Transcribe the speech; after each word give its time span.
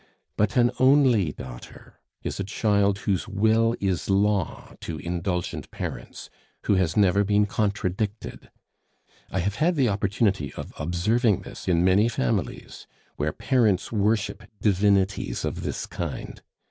But 0.35 0.57
an 0.57 0.71
only 0.79 1.31
daughter 1.31 1.99
is 2.23 2.39
a 2.39 2.43
child 2.43 2.97
whose 3.05 3.27
will 3.27 3.75
is 3.79 4.09
law 4.09 4.73
to 4.81 4.97
indulgent 4.97 5.69
parents, 5.69 6.31
who 6.63 6.73
has 6.73 6.97
never 6.97 7.23
been 7.23 7.45
contradicted. 7.45 8.49
I 9.29 9.41
have 9.41 9.57
had 9.57 9.75
the 9.75 9.89
opportunity 9.89 10.53
of 10.55 10.73
observing 10.79 11.41
this 11.43 11.67
in 11.67 11.83
many 11.85 12.09
families, 12.09 12.87
where 13.17 13.31
parents 13.31 13.91
worship 13.91 14.41
divinities 14.59 15.45
of 15.45 15.61
this 15.61 15.85
kind. 15.85 16.41